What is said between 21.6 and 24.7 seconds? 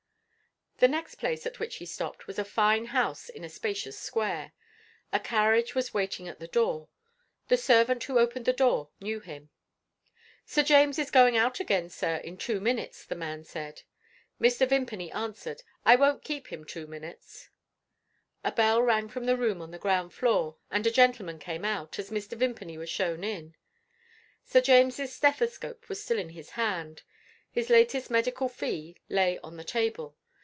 out, as Mr. Vimpany was shown in. Sir